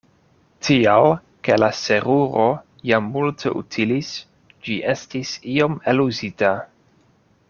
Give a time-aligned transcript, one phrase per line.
[0.67, 1.09] Tial
[1.47, 2.45] ke la seruro
[2.91, 4.11] jam multe utilis,
[4.69, 6.51] ĝi estis iom eluzita.